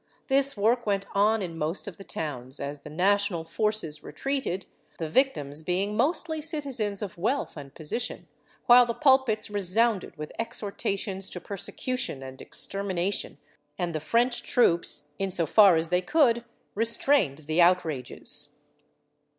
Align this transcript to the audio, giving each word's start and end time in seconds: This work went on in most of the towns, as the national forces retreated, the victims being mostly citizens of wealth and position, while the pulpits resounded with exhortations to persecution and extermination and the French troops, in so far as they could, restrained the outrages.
This 0.29 0.57
work 0.57 0.87
went 0.87 1.05
on 1.13 1.43
in 1.43 1.59
most 1.59 1.87
of 1.87 1.97
the 1.97 2.03
towns, 2.03 2.59
as 2.59 2.79
the 2.81 2.89
national 2.89 3.43
forces 3.45 4.01
retreated, 4.01 4.65
the 4.97 5.07
victims 5.07 5.61
being 5.61 5.95
mostly 5.95 6.41
citizens 6.41 7.03
of 7.03 7.19
wealth 7.19 7.55
and 7.55 7.71
position, 7.75 8.27
while 8.65 8.83
the 8.87 8.95
pulpits 8.95 9.51
resounded 9.51 10.15
with 10.17 10.31
exhortations 10.39 11.29
to 11.29 11.39
persecution 11.39 12.23
and 12.23 12.41
extermination 12.41 13.37
and 13.77 13.93
the 13.93 13.99
French 13.99 14.41
troops, 14.41 15.09
in 15.19 15.29
so 15.29 15.45
far 15.45 15.75
as 15.75 15.89
they 15.89 16.01
could, 16.01 16.45
restrained 16.73 17.45
the 17.45 17.61
outrages. 17.61 18.57